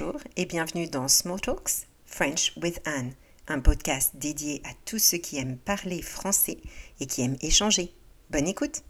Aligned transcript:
Bonjour 0.00 0.20
et 0.36 0.44
bienvenue 0.44 0.86
dans 0.86 1.08
Small 1.08 1.40
Talks 1.40 1.88
French 2.06 2.52
with 2.62 2.80
Anne, 2.84 3.14
un 3.48 3.58
podcast 3.58 4.14
dédié 4.14 4.62
à 4.64 4.70
tous 4.84 4.98
ceux 4.98 5.18
qui 5.18 5.38
aiment 5.38 5.56
parler 5.56 6.02
français 6.02 6.58
et 7.00 7.06
qui 7.06 7.22
aiment 7.22 7.36
échanger. 7.40 7.92
Bonne 8.30 8.46
écoute 8.46 8.84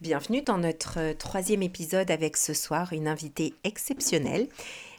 Bienvenue 0.00 0.42
dans 0.42 0.58
notre 0.58 1.14
troisième 1.14 1.62
épisode 1.62 2.10
avec 2.10 2.36
ce 2.36 2.52
soir 2.52 2.92
une 2.92 3.08
invitée 3.08 3.54
exceptionnelle, 3.64 4.48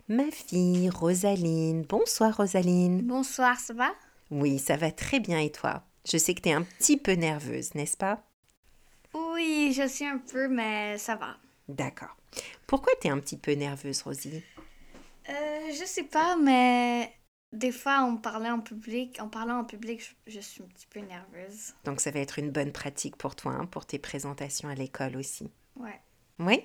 ma 0.07 0.31
fille 0.31 0.89
Rosaline. 0.89 1.83
Bonsoir 1.83 2.37
Rosaline. 2.37 3.01
Bonsoir, 3.01 3.59
ça 3.59 3.73
va? 3.73 3.93
Oui, 4.31 4.59
ça 4.59 4.77
va 4.77 4.91
très 4.91 5.19
bien 5.19 5.39
et 5.39 5.51
toi? 5.51 5.83
Je 6.09 6.17
sais 6.17 6.33
que 6.33 6.41
tu 6.41 6.49
es 6.49 6.53
un 6.53 6.63
petit 6.63 6.97
peu 6.97 7.13
nerveuse, 7.13 7.75
n'est-ce 7.75 7.97
pas? 7.97 8.23
Oui, 9.13 9.73
je 9.75 9.87
suis 9.87 10.05
un 10.05 10.19
peu, 10.19 10.47
mais 10.47 10.97
ça 10.97 11.15
va. 11.15 11.37
D'accord. 11.67 12.15
Pourquoi 12.65 12.93
tu 13.01 13.07
es 13.07 13.09
un 13.09 13.19
petit 13.19 13.37
peu 13.37 13.53
nerveuse, 13.53 14.01
Rosie? 14.01 14.43
Euh, 15.29 15.71
Je 15.71 15.85
sais 15.85 16.03
pas, 16.03 16.37
mais 16.37 17.11
des 17.51 17.71
fois, 17.71 17.99
en 17.99 18.15
parlant 18.15 18.55
en 18.55 18.61
public, 18.61 19.17
en 19.21 19.27
parlant 19.27 19.59
en 19.59 19.65
public, 19.65 20.15
je, 20.27 20.39
suis 20.39 20.61
un 20.61 20.67
petit 20.67 20.87
peu 20.87 21.01
nerveuse. 21.01 21.73
Donc 21.83 21.99
ça 21.99 22.11
va 22.11 22.19
être 22.19 22.39
une 22.39 22.51
bonne 22.51 22.71
pratique 22.71 23.17
pour 23.17 23.35
toi, 23.35 23.51
hein, 23.53 23.65
pour 23.65 23.85
tes 23.85 23.99
présentations 23.99 24.69
à 24.69 24.75
l'école 24.75 25.17
aussi. 25.17 25.49
Ouais. 25.75 25.99
Oui 26.39 26.63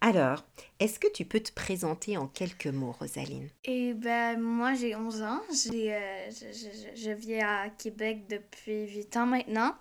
alors, 0.00 0.44
est-ce 0.78 1.00
que 1.00 1.10
tu 1.12 1.24
peux 1.24 1.40
te 1.40 1.52
présenter 1.52 2.16
en 2.16 2.28
quelques 2.28 2.68
mots, 2.68 2.92
Rosaline? 2.92 3.48
Eh 3.64 3.94
ben, 3.94 4.40
moi, 4.40 4.74
j'ai 4.74 4.94
11 4.94 5.22
ans. 5.22 5.40
J'ai, 5.52 5.92
euh, 5.92 6.30
je, 6.30 6.52
je, 6.52 7.00
je, 7.00 7.10
vis 7.10 7.40
à 7.40 7.68
Québec 7.70 8.28
depuis 8.28 8.88
8 8.88 9.16
ans 9.16 9.26
maintenant. 9.26 9.74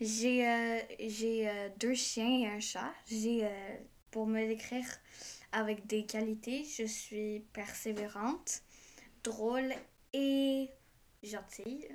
J'ai, 0.00 0.48
euh, 0.48 0.80
j'ai 0.98 1.48
euh, 1.48 1.68
deux 1.78 1.94
chiens 1.94 2.40
et 2.40 2.46
un 2.48 2.58
chat. 2.58 2.92
J'ai, 3.06 3.48
pour 4.10 4.26
me 4.26 4.44
décrire 4.46 4.86
avec 5.52 5.86
des 5.86 6.04
qualités, 6.04 6.64
je 6.64 6.84
suis 6.84 7.40
persévérante, 7.52 8.62
drôle 9.22 9.72
et 10.12 10.68
gentille. 11.22 11.88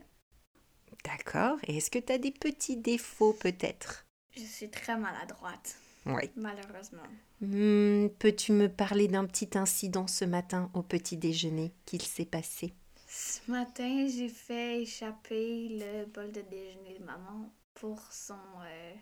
D'accord. 1.03 1.57
Et 1.67 1.77
est-ce 1.77 1.91
que 1.91 1.99
tu 1.99 2.13
as 2.13 2.17
des 2.17 2.31
petits 2.31 2.77
défauts 2.77 3.33
peut-être? 3.33 4.05
Je 4.35 4.43
suis 4.43 4.69
très 4.69 4.97
maladroite. 4.97 5.77
Oui. 6.05 6.29
Malheureusement. 6.35 7.03
Hmm, 7.41 8.07
peux-tu 8.19 8.53
me 8.53 8.67
parler 8.67 9.07
d'un 9.07 9.25
petit 9.25 9.49
incident 9.57 10.07
ce 10.07 10.23
matin 10.23 10.71
au 10.73 10.81
petit 10.81 11.17
déjeuner 11.17 11.73
qu'il 11.85 12.01
s'est 12.01 12.25
passé? 12.25 12.73
Ce 13.07 13.39
matin, 13.51 14.07
j'ai 14.07 14.29
fait 14.29 14.81
échapper 14.81 15.69
le 15.69 16.05
bol 16.05 16.31
de 16.31 16.41
déjeuner 16.41 16.97
de 16.99 17.03
maman 17.03 17.53
pour 17.73 18.01
son. 18.11 18.39
Euh, 18.65 18.93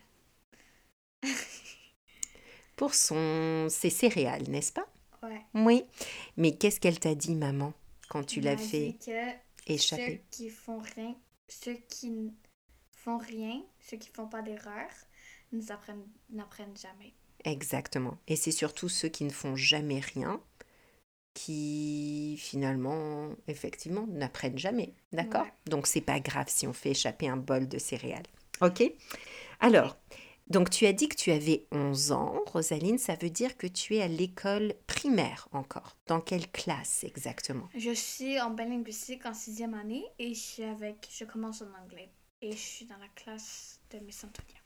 pour 2.76 2.94
son. 2.95 3.67
ses 3.70 3.89
céréales, 3.92 4.50
n'est-ce 4.50 4.73
pas? 4.73 4.88
Ouais. 5.22 5.42
Oui. 5.54 5.84
Mais 6.36 6.58
qu'est-ce 6.58 6.80
qu'elle 6.80 7.00
t'a 7.00 7.16
dit, 7.16 7.36
maman, 7.36 7.73
quand 8.09 8.23
tu 8.23 8.42
l'as 8.42 8.58
fait 8.58 8.98
que 9.06 9.72
échapper? 9.72 10.23
Ceux 10.31 10.38
qui 10.38 10.50
font 10.50 10.80
rien, 10.80 11.16
ceux 11.48 11.78
qui 11.88 12.34
font 12.98 13.17
rien, 13.20 13.61
ceux 13.80 13.98
qui 13.98 14.10
font 14.10 14.27
pas 14.27 14.42
d'erreur, 14.42 14.89
n'apprennent 15.52 16.77
jamais. 16.77 17.14
Exactement. 17.45 18.17
Et 18.27 18.36
c'est 18.36 18.52
surtout 18.52 18.89
ceux 18.89 19.09
qui 19.09 19.23
ne 19.23 19.31
font 19.31 19.55
jamais 19.55 19.99
rien 19.99 20.42
qui 21.33 22.36
finalement, 22.37 23.30
effectivement, 23.48 24.05
n'apprennent 24.08 24.58
jamais. 24.58 24.93
D'accord? 25.11 25.48
Donc 25.65 25.87
c'est 25.87 26.02
pas 26.02 26.20
grave 26.20 26.45
si 26.48 26.67
on 26.67 26.73
fait 26.73 26.92
échapper 26.92 27.27
un 27.27 27.37
bol 27.37 27.67
de 27.67 27.80
céréales. 27.80 28.27
Ok? 28.61 28.83
Alors, 29.59 29.98
donc 30.48 30.70
tu 30.70 30.86
as 30.86 30.93
dit 30.93 31.08
que 31.08 31.15
tu 31.15 31.31
avais 31.31 31.65
11 31.71 32.11
ans, 32.11 32.43
Rosaline, 32.48 32.98
ça 32.98 33.15
veut 33.15 33.30
dire 33.30 33.58
que 33.58 33.67
tu 33.67 33.95
es 33.95 34.02
à 34.02 34.08
l'école 34.08 34.75
primaire 34.87 35.48
encore. 35.52 35.98
Dans 36.08 36.21
quelle 36.21 36.52
classe 36.52 37.04
exactement? 37.04 37.70
Je 37.75 37.92
suis 37.92 38.39
en 38.39 38.54
linguistique 38.55 39.25
en 39.25 39.33
sixième 39.33 39.73
année 39.73 40.05
et 40.20 40.33
je, 40.33 40.39
suis 40.39 40.64
avec, 40.64 41.08
je 41.11 41.25
commence 41.25 41.61
en 41.61 41.83
anglais. 41.83 42.11
Et 42.42 42.52
je 42.52 42.58
suis 42.58 42.86
dans 42.86 42.98
la 42.98 43.08
classe 43.15 43.80
de 43.92 43.99
Miss 43.99 44.23
Antonia. 44.23 44.62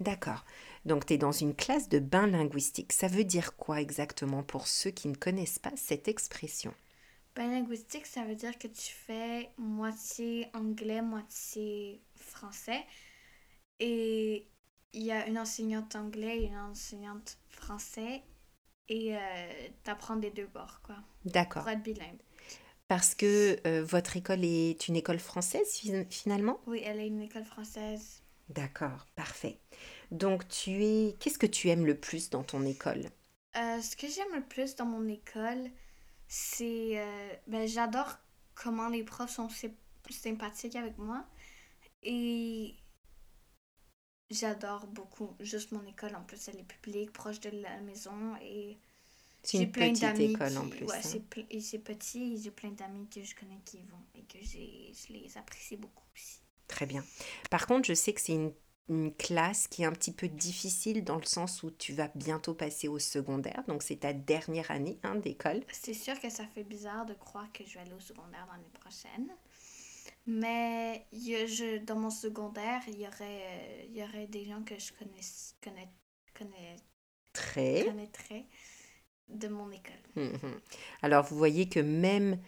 D'accord. 0.00 0.44
Donc 0.84 1.06
tu 1.06 1.14
es 1.14 1.18
dans 1.18 1.32
une 1.32 1.54
classe 1.54 1.88
de 1.88 1.98
bain 1.98 2.26
linguistique. 2.26 2.92
Ça 2.92 3.08
veut 3.08 3.24
dire 3.24 3.56
quoi 3.56 3.80
exactement 3.80 4.42
pour 4.42 4.66
ceux 4.66 4.90
qui 4.90 5.08
ne 5.08 5.14
connaissent 5.14 5.58
pas 5.58 5.72
cette 5.76 6.08
expression? 6.08 6.74
Bain 7.34 7.48
linguistique, 7.48 8.06
ça 8.06 8.24
veut 8.24 8.36
dire 8.36 8.58
que 8.58 8.68
tu 8.68 8.92
fais 8.92 9.50
moitié 9.58 10.48
anglais, 10.54 11.02
moitié 11.02 12.00
français. 12.14 12.84
Et 13.80 14.46
il 14.92 15.02
y 15.02 15.10
a 15.10 15.26
une 15.26 15.38
enseignante 15.38 15.96
anglais 15.96 16.38
et 16.38 16.44
une 16.46 16.58
enseignante 16.58 17.38
français. 17.48 18.22
Et 18.88 19.16
euh, 19.16 19.18
tu 19.82 19.90
apprends 19.90 20.16
des 20.16 20.30
deux 20.30 20.46
bords, 20.46 20.80
quoi. 20.82 20.96
D'accord. 21.24 21.62
Pour 21.62 21.72
être 21.72 21.82
bilingue. 21.82 22.20
Parce 22.86 23.14
que 23.14 23.56
euh, 23.66 23.82
votre 23.82 24.16
école 24.16 24.44
est 24.44 24.88
une 24.88 24.96
école 24.96 25.18
française 25.18 25.80
finalement? 26.10 26.60
Oui, 26.66 26.82
elle 26.84 27.00
est 27.00 27.06
une 27.06 27.22
école 27.22 27.44
française. 27.44 28.23
D'accord, 28.48 29.06
parfait. 29.16 29.60
Donc, 30.10 30.48
tu 30.48 30.84
es. 30.84 31.16
Qu'est-ce 31.20 31.38
que 31.38 31.46
tu 31.46 31.68
aimes 31.68 31.86
le 31.86 31.98
plus 31.98 32.30
dans 32.30 32.42
ton 32.42 32.64
école? 32.64 33.10
Euh, 33.56 33.80
Ce 33.80 33.96
que 33.96 34.08
j'aime 34.08 34.34
le 34.34 34.42
plus 34.42 34.76
dans 34.76 34.86
mon 34.86 35.06
école, 35.08 35.70
c'est. 36.28 36.98
Euh, 37.00 37.34
ben, 37.48 37.66
j'adore 37.68 38.18
comment 38.54 38.88
les 38.88 39.04
profs 39.04 39.32
sont 39.32 39.48
sympathiques 40.10 40.76
avec 40.76 40.98
moi. 40.98 41.26
Et 42.04 42.76
j'adore 44.30 44.86
beaucoup 44.86 45.36
juste 45.40 45.72
mon 45.72 45.84
école. 45.86 46.14
En 46.16 46.24
plus, 46.24 46.48
elle 46.48 46.60
est 46.60 46.64
publique, 46.64 47.12
proche 47.12 47.40
de 47.40 47.50
la 47.50 47.80
maison. 47.80 48.36
Et 48.42 48.78
c'est 49.42 49.58
une 49.58 49.72
plein 49.72 49.92
petite 49.92 50.20
école 50.20 50.58
en 50.58 50.68
plus. 50.68 50.86
Ouais, 50.86 50.96
hein. 50.96 51.00
c'est 51.02 51.78
petit 51.80 52.34
et 52.34 52.38
j'ai 52.38 52.50
plein 52.52 52.72
d'amis 52.72 53.08
que 53.08 53.22
je 53.24 53.34
connais 53.34 53.60
qui 53.64 53.78
y 53.78 53.84
vont 53.84 54.04
et 54.14 54.24
que 54.24 54.38
je 54.42 55.12
les 55.12 55.38
apprécie 55.38 55.76
beaucoup 55.76 56.04
aussi. 56.14 56.43
Très 56.68 56.86
bien. 56.86 57.04
Par 57.50 57.66
contre, 57.66 57.86
je 57.86 57.94
sais 57.94 58.12
que 58.12 58.20
c'est 58.20 58.34
une, 58.34 58.52
classe 59.16 59.66
qui 59.66 59.82
est 59.82 59.86
un 59.86 59.92
petit 59.92 60.12
peu 60.12 60.28
difficile 60.28 61.04
dans 61.04 61.16
le 61.16 61.24
sens 61.24 61.62
où 61.62 61.70
tu 61.70 61.94
vas 61.94 62.10
bientôt 62.14 62.52
passer 62.52 62.86
au 62.86 62.98
secondaire. 62.98 63.64
Donc, 63.66 63.82
c'est 63.82 64.00
ta 64.00 64.12
dernière 64.12 64.70
année 64.70 64.98
hein, 65.04 65.14
d'école. 65.14 65.62
C'est 65.72 65.94
sûr 65.94 66.20
que 66.20 66.28
ça 66.28 66.46
fait 66.46 66.64
bizarre 66.64 67.06
de 67.06 67.14
croire 67.14 67.50
que 67.52 67.64
je 67.64 67.74
vais 67.74 67.80
aller 67.80 67.94
au 67.94 68.00
secondaire 68.00 68.46
l'année 68.52 68.70
prochaine. 68.78 69.30
Mais 70.26 71.06
je, 71.12 71.78
dans 71.78 71.96
mon 71.96 72.10
secondaire, 72.10 72.82
il 72.88 73.00
y, 73.00 73.06
aurait, 73.06 73.86
il 73.88 73.96
y 73.96 74.02
aurait 74.02 74.26
des 74.26 74.44
gens 74.44 74.62
que 74.62 74.78
je 74.78 74.92
connais, 74.92 75.20
connais, 75.62 75.88
connais, 76.34 76.76
Très. 77.32 77.86
connaîtrais 77.86 78.44
de 79.28 79.48
mon 79.48 79.70
école. 79.70 79.92
Mhm. 80.16 80.60
Alors, 81.02 81.24
vous 81.24 81.36
voyez 81.36 81.68
que 81.68 81.80
même 81.80 82.38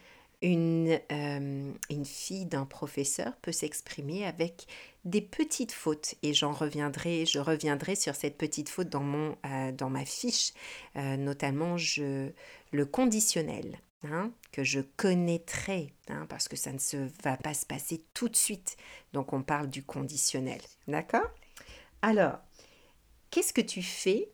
une, 0.43 0.99
euh, 1.13 1.73
une 1.91 2.05
fille 2.05 2.47
d'un 2.47 2.67
professeur 2.67 3.37
peut 3.37 3.53
s'exprimer 3.53 4.27
avec 4.27 4.67
des 5.05 5.23
petites 5.23 5.73
fautes. 5.73 6.15
Et 6.23 6.35
j'en 6.35 6.53
reviendrai 6.53 7.25
je 7.27 7.39
reviendrai 7.39 7.95
sur 7.95 8.15
cette 8.15 8.37
petite 8.37 8.69
faute 8.69 8.89
dans 8.89 9.03
mon 9.03 9.37
euh, 9.47 9.73
dans 9.73 9.91
ma 9.91 10.05
fiche 10.05 10.53
euh, 10.97 11.17
notamment 11.17 11.77
je 11.77 12.31
le 12.73 12.87
conditionnel 12.87 13.79
hein, 14.03 14.31
que 14.53 14.63
je 14.63 14.81
connaîtrai 14.81 15.93
hein, 16.09 16.27
parce 16.29 16.49
que 16.49 16.57
ça 16.57 16.73
ne 16.73 16.79
se 16.79 17.09
va 17.23 17.37
pas 17.37 17.55
se 17.55 17.65
passer 17.65 18.05
tout 18.13 18.29
de 18.29 18.37
suite. 18.37 18.77
Donc 19.13 19.33
on 19.33 19.43
parle 19.43 19.69
du 19.69 19.83
conditionnel. 19.83 20.61
D'accord? 20.87 21.31
Alors 22.03 22.39
qu'est-ce 23.31 23.53
que 23.53 23.63
tu 23.63 23.83
fais 23.83 24.31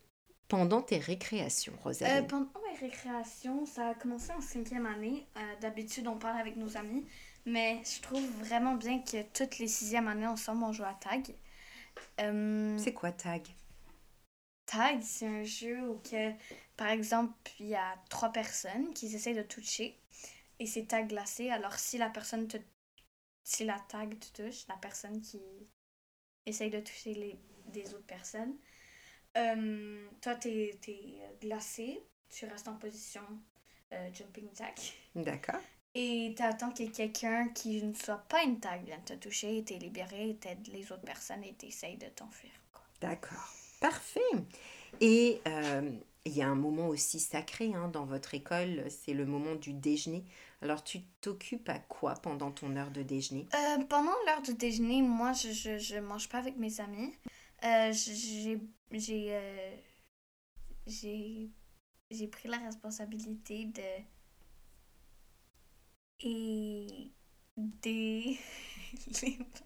pendant 0.49 0.83
tes 0.83 0.99
récréations, 0.99 1.75
Rosalie? 1.83 2.27
Mes 2.73 2.79
récréations, 2.79 3.67
ça 3.67 3.89
a 3.89 3.95
commencé 3.95 4.33
en 4.33 4.41
cinquième 4.41 4.87
année. 4.87 5.27
Euh, 5.37 5.57
d'habitude, 5.61 6.07
on 6.09 6.19
parle 6.19 6.41
avec 6.41 6.57
nos 6.57 6.77
amis, 6.77 7.07
mais 7.45 7.83
je 7.85 8.01
trouve 8.01 8.25
vraiment 8.39 8.75
bien 8.75 9.01
que 9.03 9.23
toutes 9.33 9.59
les 9.59 9.69
sixièmes 9.69 10.09
années 10.09 10.27
ensemble, 10.27 10.65
on 10.65 10.73
joue 10.73 10.85
à 10.85 10.95
tag. 10.95 11.35
Euh, 12.21 12.77
c'est 12.79 12.95
quoi 12.95 13.13
tag? 13.13 13.47
Tag, 14.67 15.03
c'est 15.03 15.27
un 15.27 15.45
jeu 15.45 15.81
où, 15.89 15.99
que, 15.99 16.33
par 16.77 16.89
exemple, 16.89 17.35
il 17.61 17.67
y 17.67 17.75
a 17.75 17.97
trois 18.09 18.33
personnes 18.33 18.93
qui 18.95 19.15
essaient 19.15 19.35
de 19.35 19.43
toucher 19.43 19.99
et 20.59 20.67
c'est 20.67 20.87
tag 20.87 21.09
glacé. 21.09 21.51
Alors, 21.51 21.75
si 21.75 21.99
la 21.99 22.09
personne 22.09 22.49
te. 22.49 22.57
Si 23.45 23.65
la 23.65 23.79
tag 23.89 24.19
te 24.21 24.43
touche, 24.43 24.69
la 24.69 24.77
personne 24.77 25.21
qui 25.21 25.41
essaye 26.47 26.71
de 26.71 26.79
toucher 26.79 27.13
les, 27.13 27.37
des 27.67 27.93
autres 27.93 28.07
personnes, 28.07 28.57
euh, 29.37 30.07
toi, 30.21 30.37
tu 30.37 30.49
es, 30.49 30.79
glacé, 31.41 32.01
tu 32.33 32.47
restes 32.47 32.67
en 32.67 32.75
position 32.75 33.23
euh, 33.93 34.09
jumping 34.13 34.49
jack. 34.57 34.95
D'accord. 35.15 35.61
Et 35.95 36.35
tu 36.37 36.43
attends 36.43 36.71
qu'il 36.71 36.87
y 36.87 36.89
ait 36.89 36.93
quelqu'un 36.93 37.49
qui 37.49 37.83
ne 37.83 37.93
soit 37.93 38.25
pas 38.29 38.43
une 38.43 38.59
tag 38.59 38.85
vienne 38.85 39.05
te 39.05 39.13
toucher, 39.13 39.63
tu 39.65 39.75
es 39.75 39.79
libéré, 39.79 40.39
t'aides 40.41 40.67
les 40.69 40.91
autres 40.91 41.05
personnes 41.05 41.45
et 41.45 41.55
tu 41.55 41.67
essayes 41.67 41.99
de 41.99 42.07
t'enfuir. 42.07 42.51
D'accord. 43.01 43.55
Parfait. 43.81 44.21
Et 45.01 45.43
euh, 45.47 45.91
il 46.25 46.33
y 46.33 46.41
a 46.41 46.49
un 46.49 46.55
moment 46.55 46.89
aussi 46.89 47.21
sacré 47.21 47.75
hein, 47.75 47.89
dans 47.89 48.07
votre 48.07 48.33
école, 48.35 48.85
c'est 48.89 49.13
le 49.13 49.27
moment 49.27 49.55
du 49.55 49.75
déjeuner. 49.75 50.25
Alors 50.63 50.83
tu 50.83 51.03
t'occupes 51.21 51.69
à 51.69 51.79
quoi 51.79 52.15
pendant 52.15 52.53
ton 52.53 52.75
heure 52.77 52.91
de 52.91 53.03
déjeuner? 53.03 53.49
Euh, 53.53 53.85
pendant 53.85 54.15
l'heure 54.27 54.43
de 54.43 54.53
déjeuner, 54.53 55.03
moi, 55.03 55.33
je, 55.33 55.51
je, 55.51 55.79
je 55.79 55.97
mange 55.97 56.29
pas 56.29 56.39
avec 56.39 56.57
mes 56.57 56.81
amis. 56.81 57.13
Euh, 57.65 57.93
j'ai 57.93 58.61
j'ai 60.87 61.51
j'ai 62.13 62.29
pris 62.29 62.49
la 62.49 62.59
responsabilité 62.59 63.65
de 63.67 63.83
et 66.21 67.11
des 67.57 68.39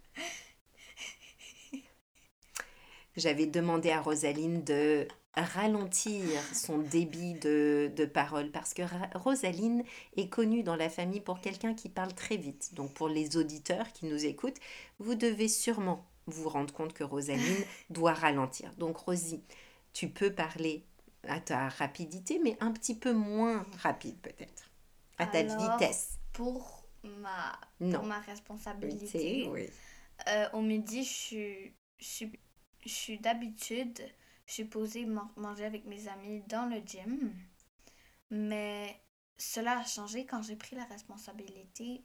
J'avais 3.16 3.46
demandé 3.46 3.90
à 3.90 4.00
Rosaline 4.00 4.62
de 4.64 5.08
ralentir 5.34 6.22
son 6.54 6.78
débit 6.78 7.34
de, 7.34 7.90
de 7.94 8.04
parole 8.04 8.50
parce 8.50 8.74
que 8.74 8.82
Ra- 8.82 9.10
Rosaline 9.14 9.82
est 10.16 10.28
connue 10.28 10.62
dans 10.62 10.76
la 10.76 10.88
famille 10.88 11.20
pour 11.20 11.40
quelqu'un 11.40 11.74
qui 11.74 11.88
parle 11.88 12.14
très 12.14 12.36
vite. 12.36 12.74
Donc 12.74 12.92
pour 12.94 13.08
les 13.08 13.36
auditeurs 13.36 13.92
qui 13.92 14.06
nous 14.06 14.24
écoutent, 14.24 14.58
vous 14.98 15.14
devez 15.14 15.48
sûrement 15.48 16.04
vous 16.26 16.48
rendre 16.48 16.72
compte 16.74 16.92
que 16.92 17.04
Rosaline 17.04 17.64
doit 17.90 18.14
ralentir. 18.14 18.70
Donc 18.78 18.96
Rosie, 18.98 19.42
tu 19.92 20.08
peux 20.08 20.32
parler 20.32 20.84
à 21.28 21.40
ta 21.40 21.68
rapidité, 21.68 22.38
mais 22.38 22.56
un 22.60 22.72
petit 22.72 22.94
peu 22.94 23.12
moins 23.12 23.64
rapide 23.78 24.18
peut-être, 24.20 24.70
à 25.18 25.26
ta 25.26 25.38
Alors, 25.38 25.72
vitesse. 25.78 26.18
pour 26.32 26.86
ma 27.02 27.58
Non. 27.80 27.98
pour 27.98 28.06
ma 28.08 28.20
responsabilité. 28.20 29.48
Oui. 29.50 29.68
Euh, 30.28 30.48
au 30.52 30.62
midi, 30.62 31.04
je 31.04 31.12
suis, 31.12 31.72
je 31.98 32.04
suis, 32.04 32.32
je 32.84 32.88
suis 32.88 33.18
d'habitude, 33.18 34.00
je 34.46 34.52
suis 34.52 34.64
posée 34.64 35.04
man- 35.04 35.30
manger 35.36 35.64
avec 35.66 35.84
mes 35.84 36.08
amis 36.08 36.42
dans 36.48 36.66
le 36.66 36.80
gym. 36.84 37.32
Mais 38.30 38.98
cela 39.38 39.78
a 39.80 39.84
changé 39.84 40.26
quand 40.26 40.42
j'ai 40.42 40.56
pris 40.56 40.74
la 40.76 40.84
responsabilité 40.84 42.02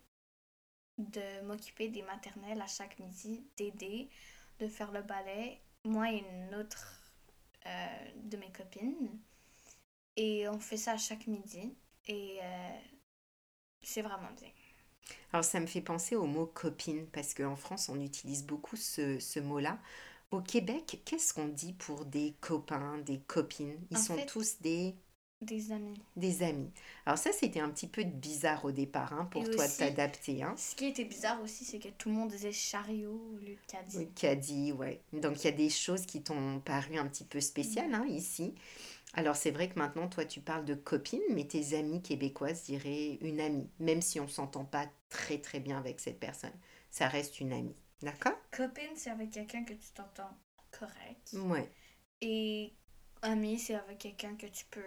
de 0.98 1.42
m'occuper 1.46 1.88
des 1.90 2.04
maternelles 2.04 2.62
à 2.62 2.68
chaque 2.68 3.00
midi, 3.00 3.44
d'aider, 3.58 4.10
de 4.60 4.68
faire 4.68 4.92
le 4.92 5.02
ballet, 5.02 5.60
moi 5.84 6.12
et 6.12 6.18
une 6.20 6.54
autre 6.56 7.01
euh, 7.68 8.12
de 8.24 8.38
mes 8.38 8.52
copines. 8.52 9.20
Et 10.16 10.48
on 10.48 10.60
fait 10.60 10.78
ça 10.78 10.94
à 10.94 10.98
chaque 10.98 11.28
midi. 11.28 11.76
Et 12.08 12.40
euh, 12.42 12.80
c'est 13.84 14.02
vraiment 14.02 14.32
bien. 14.32 14.50
Alors 15.34 15.44
ça 15.44 15.60
me 15.60 15.66
fait 15.68 15.82
penser 15.82 16.16
au 16.16 16.26
mot 16.26 16.46
copine, 16.46 17.08
parce 17.08 17.34
qu'en 17.34 17.56
France, 17.56 17.90
on 17.90 18.00
utilise 18.02 18.46
beaucoup 18.46 18.76
ce, 18.76 19.20
ce 19.20 19.40
mot-là. 19.40 19.80
Au 20.32 20.42
Québec, 20.42 21.02
qu'est-ce 21.06 21.34
qu'on 21.34 21.48
dit 21.48 21.74
pour 21.74 22.06
des 22.06 22.36
copains, 22.42 22.98
des 23.00 23.20
copines? 23.22 23.76
Ils 23.92 23.98
En 23.98 24.02
sont 24.02 24.16
fait- 24.16 24.26
tous 24.26 24.60
des, 24.62 24.96
Des 25.42 25.72
amis. 25.72 26.00
des 26.16 26.44
amis. 26.44 26.70
Alors 27.06 27.18
ça, 27.18 27.32
c'était 27.32 27.60
un 27.60 27.70
petit 27.70 27.88
peu 27.88 28.04
bizarre 28.04 28.64
au 28.64 28.72
départ, 28.72 29.12
hein, 29.14 29.26
pour 29.26 29.44
Et 29.44 29.50
toi 29.50 29.68
de 29.68 29.74
t'adapter. 29.74 30.44
Hein. 30.44 30.54
Ce 30.56 30.76
qui 30.76 30.86
était 30.86 31.06
bizarre 31.06 31.42
aussi, 31.42 31.66
c'est 31.66 31.80
que 31.80 31.90
tout 31.90 32.10
le 32.10 32.16
monde 32.16 32.30
disait 32.30 32.52
chariot 32.52 33.20
au 33.34 33.38
lieu 33.38 33.56
de 33.56 33.66
caddie. 33.68 34.08
Caddy, 34.14 34.72
ouais. 34.72 35.02
Donc 35.14 35.44
il 35.44 35.46
y 35.46 35.48
a 35.48 35.52
des 35.52 35.70
choses 35.70 36.06
qui 36.06 36.22
t'ont 36.22 36.60
paru 36.60 36.98
un 36.98 37.08
petit 37.08 37.24
peu 37.24 37.40
spéciales 37.42 37.94
hein, 37.94 38.06
ici. 38.08 38.54
Alors 39.14 39.36
c'est 39.36 39.52
vrai 39.52 39.68
que 39.68 39.78
maintenant, 39.80 40.08
toi, 40.08 40.26
tu 40.26 40.42
parles 40.42 40.64
de 40.64 40.76
copine, 40.76 41.22
mais 41.32 41.46
tes 41.46 41.76
amis 41.76 42.02
québécoises 42.02 42.64
diraient 42.64 43.18
une 43.22 43.40
amie, 43.42 43.68
même 43.80 44.02
si 44.02 44.20
on 44.20 44.28
s'entend 44.28 44.64
pas 44.64 44.88
très 45.10 45.40
très 45.40 45.60
bien 45.60 45.78
avec 45.78 46.00
cette 46.00 46.20
personne. 46.20 46.54
Ça 46.92 47.08
reste 47.08 47.40
une 47.40 47.52
amie. 47.52 47.76
D'accord? 48.02 48.38
Copine, 48.52 48.96
c'est 48.96 49.10
avec 49.10 49.32
quelqu'un 49.32 49.64
que 49.64 49.74
tu 49.74 49.92
t'entends 49.94 50.38
correct. 50.72 51.34
Ouais. 51.34 51.70
Et 52.22 52.74
ami, 53.22 53.60
c'est 53.60 53.76
avec 53.76 53.98
quelqu'un 53.98 54.36
que 54.36 54.48
tu 54.48 54.66
peux 54.72 54.82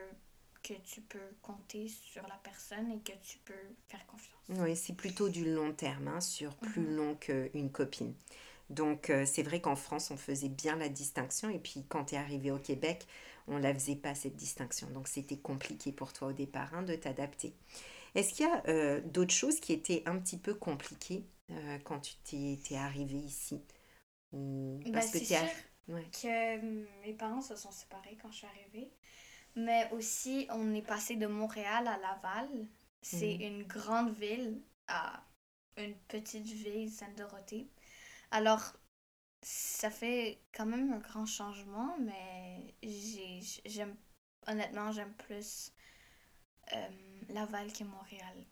que 0.65 0.75
tu 0.83 1.01
peux 1.03 1.37
compter 1.43 1.89
sur 1.89 2.27
la 2.27 2.37
personne 2.43 2.91
et 2.91 3.01
que 3.01 3.13
tu 3.23 3.39
peux 3.45 3.55
faire 3.87 4.05
confiance. 4.07 4.43
Oui, 4.51 4.77
c'est 4.77 4.95
plutôt 4.95 5.29
du 5.29 5.53
long 5.55 5.73
terme, 5.73 6.09
hein, 6.09 6.21
sur 6.21 6.55
plus 6.57 6.83
Mhm. 6.83 6.97
long 6.97 7.15
qu'une 7.17 7.71
copine. 7.71 8.15
Donc, 8.71 9.11
euh, 9.11 9.25
c'est 9.27 9.43
vrai 9.43 9.61
qu'en 9.61 9.77
France, 9.77 10.11
on 10.11 10.17
faisait 10.17 10.49
bien 10.51 10.77
la 10.77 10.89
distinction. 10.89 11.51
Et 11.51 11.59
puis, 11.61 11.85
quand 11.89 12.07
tu 12.07 12.17
es 12.17 12.19
arrivé 12.19 12.51
au 12.51 12.59
Québec, 12.59 13.07
on 13.49 13.59
la 13.59 13.75
faisait 13.75 13.97
pas, 13.97 14.15
cette 14.15 14.37
distinction. 14.37 14.89
Donc, 14.91 15.09
c'était 15.09 15.39
compliqué 15.39 15.93
pour 15.93 16.13
toi 16.13 16.29
au 16.29 16.33
départ 16.33 16.75
hein, 16.75 16.83
de 16.83 16.95
t'adapter. 16.97 17.55
Est-ce 18.17 18.35
qu'il 18.35 18.47
y 18.47 18.51
a 18.51 18.63
euh, 18.69 19.01
d'autres 19.03 19.35
choses 19.35 19.61
qui 19.61 19.73
étaient 19.75 20.03
un 20.07 20.19
petit 20.19 20.39
peu 20.39 20.55
compliquées 20.55 21.25
euh, 21.53 21.79
quand 21.85 22.01
tu 22.01 22.15
t'es, 22.25 22.77
arrivé 22.77 23.19
ici? 23.19 23.61
Ou- 24.33 24.81
Bah, 24.85 24.93
Parce 24.93 25.11
que 25.13 25.25
ouais. 25.89 26.07
que 26.13 26.59
mes 27.03 27.13
parents 27.15 27.41
se 27.43 27.57
sont 27.57 27.71
séparés 27.73 28.17
quand 28.21 28.31
je 28.31 28.39
suis 28.39 28.47
arrivée. 28.47 28.91
Mais 29.57 29.89
aussi, 29.93 30.47
on 30.51 30.75
est 30.75 30.83
passé 30.83 31.17
de 31.17 31.27
Montréal 31.27 31.87
à 31.89 31.99
Laval. 31.99 32.49
C'est 33.03 33.35
Mhm. 33.35 33.45
une 33.47 33.65
grande 33.65 34.13
ville 34.15 34.61
à 34.89 35.25
une 35.77 35.95
petite 36.09 36.47
ville, 36.47 36.91
Sainte-Dorothée. 36.91 37.69
Alors, 38.31 38.75
ça 39.43 39.91
fait 39.91 40.41
quand 40.55 40.67
même 40.67 40.93
un 40.93 40.99
grand 40.99 41.27
changement, 41.27 41.97
mais 42.01 42.75
j'ai, 42.83 43.41
j'aime, 43.67 43.97
honnêtement, 44.49 44.93
j'aime 44.93 45.15
plus 45.15 45.73
euh, 46.75 46.89
Laval 47.31 47.73
que 47.73 47.85
Montréal. 47.85 48.47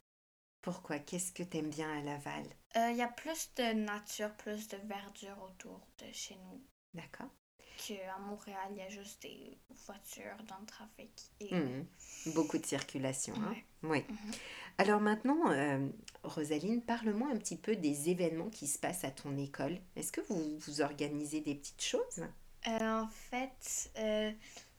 Pourquoi? 0.61 0.99
Qu'est-ce 0.99 1.31
que 1.31 1.45
tu 1.45 1.59
aimes 1.59 1.71
bien 1.71 1.89
à 1.99 2.01
Laval? 2.03 2.43
Euh, 2.77 2.91
Il 2.91 2.99
y 2.99 3.03
a 3.03 3.09
plus 3.09 3.55
de 3.57 3.73
nature, 3.73 4.31
plus 4.35 4.69
de 4.69 4.77
verdure 4.85 5.43
autour 5.43 5.81
de 6.01 6.13
chez 6.13 6.37
nous. 6.37 6.61
D'accord 6.95 7.33
qu'à 7.77 8.19
Montréal, 8.19 8.69
il 8.71 8.77
y 8.79 8.83
a 8.83 8.89
juste 8.89 9.23
des 9.23 9.59
voitures 9.87 10.37
dans 10.49 10.59
le 10.59 10.67
trafic. 10.67 11.11
Et... 11.41 11.55
Mhm. 11.55 11.87
Beaucoup 12.35 12.59
de 12.59 12.67
circulation. 12.67 13.35
hein. 13.37 13.51
Ouais. 13.51 13.65
Oui. 13.83 14.05
Mhm. 14.09 14.33
Alors 14.79 15.01
maintenant, 15.01 15.51
euh, 15.51 15.89
Rosaline, 16.23 16.83
parle-moi 16.83 17.29
un 17.33 17.37
petit 17.37 17.57
peu 17.57 17.77
des 17.77 18.11
événements 18.11 18.51
qui 18.51 18.67
se 18.67 18.79
passent 18.79 19.05
à 19.05 19.11
ton 19.11 19.37
école. 19.37 19.79
Est-ce 19.97 20.13
que 20.13 20.21
vous, 20.23 20.59
vous 20.59 20.81
organisez 20.81 21.41
des 21.41 21.55
petites 21.55 21.83
choses? 21.83 22.25
Euh, 22.69 23.03
en 23.03 23.09
fait, 23.09 23.91
euh, 23.99 24.33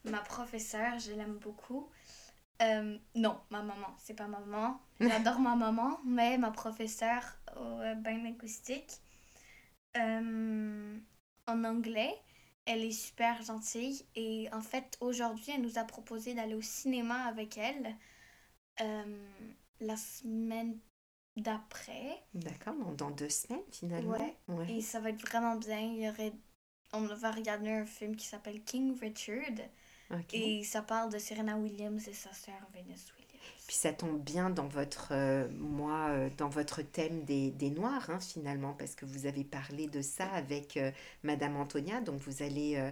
ma 0.05 0.19
professeure, 0.19 0.99
je 0.99 1.11
l'aime 1.11 1.37
beaucoup. 1.37 1.89
Non, 3.15 3.37
ma 3.49 3.61
maman, 3.61 3.93
c'est 3.97 4.13
pas 4.13 4.27
ma 4.27 4.39
maman. 4.39 4.79
J'adore 5.01 5.39
ma 5.39 5.55
maman, 5.57 5.99
mais 6.05 6.37
ma 6.37 6.49
professeure 6.49 7.37
au 7.57 7.81
euh, 7.81 7.95
bain 7.95 8.23
euh, 9.97 10.97
en 11.47 11.63
anglais, 11.63 12.15
elle 12.65 12.83
est 12.83 12.91
super 12.91 13.41
gentille. 13.41 14.05
Et 14.15 14.47
en 14.51 14.61
fait, 14.61 14.97
aujourd'hui, 15.01 15.51
elle 15.53 15.61
nous 15.61 15.77
a 15.77 15.83
proposé 15.83 16.33
d'aller 16.33 16.55
au 16.55 16.61
cinéma 16.61 17.25
avec 17.25 17.57
elle 17.57 17.95
euh, 18.81 19.27
la 19.79 19.97
semaine 19.97 20.79
d'après. 21.35 22.23
D'accord, 22.33 22.75
dans, 22.95 23.11
deux 23.11 23.29
semaines 23.29 23.63
finalement. 23.71 24.11
Ouais. 24.11 24.37
Ouais. 24.47 24.73
Et 24.73 24.81
ça 24.81 24.99
va 24.99 25.09
être 25.09 25.21
vraiment 25.21 25.55
bien. 25.55 25.79
Il 25.79 26.01
y 26.01 26.09
aurait... 26.09 26.33
On 26.93 27.01
va 27.01 27.31
regarder 27.31 27.71
un 27.71 27.85
film 27.85 28.15
qui 28.15 28.27
s'appelle 28.27 28.63
King 28.63 28.99
Richard. 28.99 29.67
Et 30.31 30.63
ça 30.63 30.83
parle 30.83 31.11
de 31.11 31.17
Serena 31.17 31.57
Williams 31.57 32.07
et 32.07 32.13
sa 32.13 32.31
sœur 32.33 32.53
Venus 32.71 33.11
Williams. 33.13 33.22
Puis 33.67 33.77
ça 33.77 33.93
tombe 33.93 34.21
bien 34.21 34.49
dans 34.49 34.67
votre, 34.67 35.09
euh, 35.11 35.47
moi, 35.57 36.09
euh, 36.09 36.29
dans 36.37 36.49
votre 36.49 36.81
thème 36.81 37.23
des, 37.23 37.51
des 37.51 37.69
Noirs, 37.69 38.09
hein, 38.09 38.19
finalement, 38.19 38.73
parce 38.73 38.93
que 38.95 39.05
vous 39.05 39.25
avez 39.25 39.43
parlé 39.43 39.87
de 39.87 40.01
ça 40.01 40.25
avec 40.31 40.75
euh, 40.75 40.91
Madame 41.23 41.55
Antonia, 41.55 42.01
donc 42.01 42.21
vous 42.21 42.43
allez, 42.43 42.91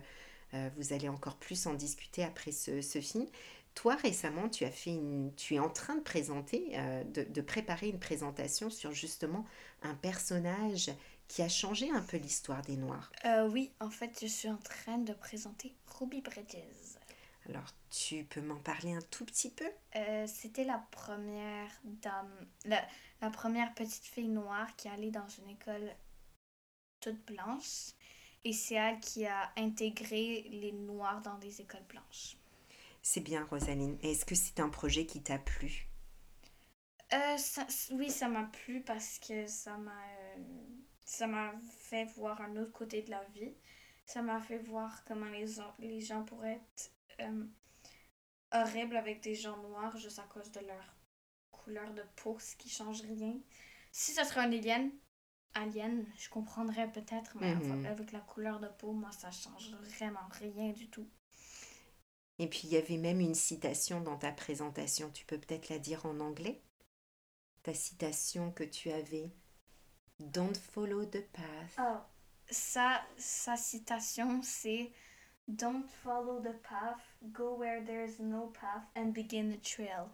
vous 0.77 0.93
allez 0.93 1.09
encore 1.09 1.35
plus 1.35 1.67
en 1.67 1.73
discuter 1.73 2.23
après 2.23 2.51
ce, 2.51 2.81
ce 2.81 2.99
film. 2.99 3.25
Toi, 3.73 3.95
récemment, 3.95 4.49
tu 4.49 4.65
as 4.65 4.71
fait 4.71 4.91
une, 4.91 5.33
tu 5.35 5.55
es 5.55 5.59
en 5.59 5.69
train 5.69 5.95
de 5.95 6.01
présenter, 6.01 6.77
de, 7.13 7.23
de 7.23 7.41
préparer 7.41 7.87
une 7.87 7.99
présentation 7.99 8.69
sur 8.69 8.91
justement 8.91 9.45
un 9.81 9.95
personnage 9.95 10.91
qui 11.29 11.41
a 11.41 11.47
changé 11.47 11.89
un 11.89 12.01
peu 12.01 12.17
l'histoire 12.17 12.61
des 12.63 12.75
Noirs. 12.75 13.11
Oui, 13.49 13.71
en 13.79 13.89
fait, 13.89 14.19
je 14.21 14.27
suis 14.27 14.49
en 14.49 14.57
train 14.57 14.97
de 14.97 15.13
présenter 15.13 15.73
Ruby 15.87 16.21
Bridges. 16.21 16.90
Alors, 17.51 17.71
tu 17.91 18.23
peux 18.23 18.41
m'en 18.41 18.57
parler 18.59 18.93
un 18.93 19.01
tout 19.11 19.25
petit 19.25 19.51
peu? 19.51 19.69
Euh, 19.95 20.25
C'était 20.27 20.63
la 20.63 20.79
première 20.91 21.69
dame, 21.83 22.47
la, 22.65 22.83
la 23.21 23.29
première 23.29 23.73
petite 23.75 24.05
fille 24.05 24.27
noire 24.29 24.75
qui 24.75 24.87
allait 24.89 25.11
dans 25.11 25.27
une 25.27 25.49
école 25.49 25.93
toute 27.01 27.25
blanche. 27.25 27.91
Et 28.43 28.53
c'est 28.53 28.75
elle 28.75 28.99
qui 28.99 29.25
a 29.27 29.51
intégré 29.57 30.43
les 30.49 30.71
noirs 30.71 31.21
dans 31.21 31.37
des 31.37 31.61
écoles 31.61 31.85
blanches. 31.89 32.37
C'est 33.03 33.21
bien, 33.21 33.45
Rosaline. 33.45 33.97
Est-ce 34.01 34.25
que 34.25 34.33
c'est 34.35 34.59
un 34.59 34.69
projet 34.69 35.05
qui 35.05 35.21
t'a 35.21 35.37
plu? 35.37 35.87
Euh, 37.13 37.37
ça- 37.37 37.67
oui, 37.91 38.09
ça 38.09 38.27
m'a 38.27 38.43
plu 38.45 38.81
parce 38.81 39.19
que 39.19 39.45
ça 39.47 39.77
m'a 39.77 39.91
euh, 39.91 40.37
ça 41.05 41.27
m'a 41.27 41.53
fait 41.79 42.05
voir 42.15 42.41
un 42.41 42.55
autre 42.57 42.71
côté 42.71 43.01
de 43.01 43.11
la 43.11 43.23
vie. 43.35 43.53
Ça 44.05 44.21
m'a 44.21 44.39
fait 44.41 44.57
voir 44.59 45.03
comment 45.05 45.25
les, 45.27 45.45
les 45.79 46.01
gens 46.01 46.23
pourraient 46.23 46.53
être 46.75 46.91
euh, 47.21 47.45
horribles 48.53 48.95
avec 48.97 49.21
des 49.21 49.35
gens 49.35 49.57
noirs 49.57 49.97
juste 49.97 50.19
à 50.19 50.23
cause 50.23 50.51
de 50.51 50.59
leur 50.61 50.95
couleur 51.51 51.93
de 51.93 52.03
peau, 52.17 52.37
ce 52.39 52.55
qui 52.55 52.69
change 52.69 53.01
rien. 53.01 53.35
Si 53.91 54.13
ça 54.13 54.23
serait 54.25 54.41
un 54.41 54.51
alien, 54.51 54.91
alien, 55.55 56.05
je 56.17 56.29
comprendrais 56.29 56.91
peut-être, 56.91 57.37
mais 57.37 57.53
Mhm. 57.55 57.85
avec 57.85 58.11
la 58.13 58.21
couleur 58.21 58.59
de 58.59 58.67
peau, 58.69 58.93
moi, 58.93 59.11
ça 59.11 59.31
change 59.31 59.71
vraiment 59.97 60.27
rien 60.39 60.71
du 60.73 60.89
tout. 60.89 61.09
Et 62.39 62.47
puis 62.49 62.63
il 62.65 62.71
y 62.71 62.77
avait 62.77 62.97
même 62.97 63.21
une 63.21 63.35
citation 63.35 64.01
dans 64.01 64.17
ta 64.17 64.33
présentation. 64.33 65.09
Tu 65.11 65.25
peux 65.25 65.37
peut-être 65.39 65.69
la 65.69 65.79
dire 65.79 66.05
en 66.05 66.19
anglais? 66.19 66.61
Ta 67.63 67.73
citation 67.73 68.51
que 68.51 68.63
tu 68.63 68.91
avais. 68.91 69.31
Don't 70.19 70.55
follow 70.57 71.05
the 71.05 71.21
path. 71.31 71.77
Oh, 71.77 71.97
sa, 72.49 73.01
sa 73.17 73.57
citation, 73.57 74.41
c'est 74.41 74.91
Don't 75.57 75.83
follow 76.03 76.39
the 76.41 76.53
path, 76.63 77.01
go 77.33 77.55
where 77.57 77.83
there 77.83 78.03
is 78.05 78.19
no 78.19 78.51
path 78.53 78.85
and 78.95 79.11
begin 79.13 79.49
the 79.51 79.61
trail. 79.61 80.07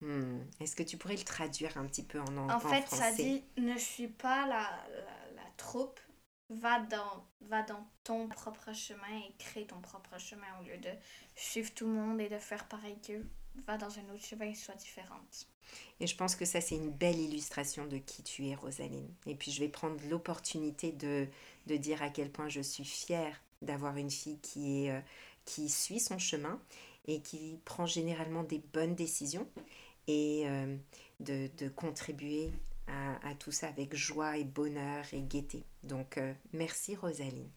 Hmm. 0.00 0.40
Est-ce 0.60 0.74
que 0.74 0.82
tu 0.82 0.96
pourrais 0.96 1.16
le 1.16 1.24
traduire 1.24 1.76
un 1.76 1.86
petit 1.86 2.02
peu 2.02 2.18
en, 2.20 2.36
en, 2.36 2.48
En 2.50 2.58
fait, 2.58 2.82
français? 2.82 2.96
ça 2.96 3.12
dit 3.12 3.44
ne 3.58 3.76
suis 3.78 4.08
pas 4.08 4.46
la, 4.46 4.62
la, 4.88 5.42
la 5.42 5.50
troupe, 5.56 6.00
va 6.48 6.80
dans, 6.80 7.24
va 7.42 7.62
dans 7.62 7.86
ton 8.02 8.26
propre 8.28 8.72
chemin 8.72 9.18
et 9.28 9.34
crée 9.38 9.66
ton 9.66 9.80
propre 9.80 10.18
chemin 10.18 10.46
au 10.60 10.64
lieu 10.64 10.78
de 10.78 10.90
suivre 11.36 11.70
tout 11.74 11.86
le 11.86 11.92
monde 11.92 12.20
et 12.20 12.28
de 12.28 12.38
faire 12.38 12.66
pareil 12.66 12.98
qu'eux. 13.00 13.24
Va 13.66 13.76
dans 13.76 13.98
un 13.98 14.08
autre 14.14 14.24
chemin 14.24 14.46
et 14.46 14.54
sois 14.54 14.74
différente. 14.76 15.46
Et 16.00 16.06
je 16.06 16.16
pense 16.16 16.34
que 16.34 16.44
ça, 16.44 16.60
c'est 16.60 16.76
une 16.76 16.90
belle 16.90 17.18
illustration 17.18 17.86
de 17.86 17.98
qui 17.98 18.22
tu 18.22 18.46
es, 18.46 18.54
Rosaline. 18.54 19.12
Et 19.26 19.34
puis, 19.34 19.50
je 19.52 19.60
vais 19.60 19.68
prendre 19.68 20.00
l'opportunité 20.08 20.92
de, 20.92 21.28
de 21.66 21.76
dire 21.76 22.02
à 22.02 22.10
quel 22.10 22.30
point 22.30 22.48
je 22.48 22.60
suis 22.60 22.84
fière 22.84 23.40
d'avoir 23.62 23.96
une 23.96 24.10
fille 24.10 24.38
qui, 24.40 24.86
est, 24.86 24.90
euh, 24.90 25.00
qui 25.44 25.68
suit 25.68 26.00
son 26.00 26.18
chemin 26.18 26.60
et 27.06 27.20
qui 27.20 27.58
prend 27.64 27.86
généralement 27.86 28.42
des 28.42 28.62
bonnes 28.72 28.94
décisions 28.94 29.46
et 30.06 30.44
euh, 30.46 30.76
de, 31.20 31.48
de 31.58 31.68
contribuer 31.68 32.50
à, 32.86 33.28
à 33.28 33.34
tout 33.34 33.52
ça 33.52 33.68
avec 33.68 33.94
joie 33.94 34.36
et 34.36 34.44
bonheur 34.44 35.04
et 35.12 35.22
gaieté. 35.22 35.64
Donc, 35.82 36.18
euh, 36.18 36.32
merci, 36.52 36.96
Rosaline. 36.96 37.48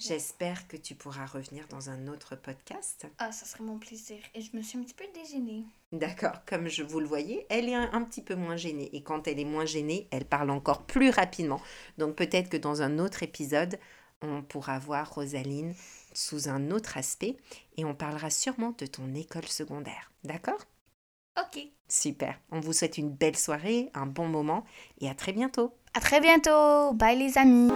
J'espère 0.00 0.66
que 0.66 0.76
tu 0.76 0.96
pourras 0.96 1.26
revenir 1.26 1.68
dans 1.68 1.88
un 1.88 2.08
autre 2.08 2.34
podcast. 2.34 3.06
Ah, 3.18 3.30
ça 3.30 3.46
serait 3.46 3.62
mon 3.62 3.78
plaisir. 3.78 4.18
Et 4.34 4.40
je 4.40 4.56
me 4.56 4.62
suis 4.62 4.76
un 4.76 4.82
petit 4.82 4.94
peu 4.94 5.04
dégênée. 5.14 5.64
D'accord, 5.92 6.44
comme 6.46 6.68
je 6.68 6.82
vous 6.82 6.98
le 6.98 7.06
voyez, 7.06 7.46
elle 7.48 7.68
est 7.68 7.74
un, 7.74 7.88
un 7.92 8.02
petit 8.02 8.22
peu 8.22 8.34
moins 8.34 8.56
gênée. 8.56 8.90
Et 8.92 9.02
quand 9.02 9.28
elle 9.28 9.38
est 9.38 9.44
moins 9.44 9.66
gênée, 9.66 10.08
elle 10.10 10.24
parle 10.24 10.50
encore 10.50 10.82
plus 10.82 11.10
rapidement. 11.10 11.60
Donc 11.96 12.16
peut-être 12.16 12.48
que 12.48 12.56
dans 12.56 12.82
un 12.82 12.98
autre 12.98 13.22
épisode, 13.22 13.78
on 14.22 14.42
pourra 14.42 14.78
voir 14.78 15.14
Rosaline 15.14 15.74
sous 16.12 16.48
un 16.48 16.70
autre 16.70 16.96
aspect 16.96 17.36
et 17.76 17.84
on 17.84 17.94
parlera 17.94 18.30
sûrement 18.30 18.74
de 18.78 18.86
ton 18.86 19.14
école 19.14 19.46
secondaire. 19.46 20.10
D'accord? 20.24 20.60
Ok. 21.38 21.68
Super. 21.88 22.38
On 22.50 22.60
vous 22.60 22.72
souhaite 22.72 22.98
une 22.98 23.10
belle 23.10 23.36
soirée, 23.36 23.90
un 23.94 24.06
bon 24.06 24.28
moment 24.28 24.64
et 25.00 25.08
à 25.08 25.14
très 25.14 25.32
bientôt. 25.32 25.74
À 25.94 26.00
très 26.00 26.20
bientôt. 26.20 26.92
Bye 26.94 27.18
les 27.18 27.38
amis. 27.38 27.70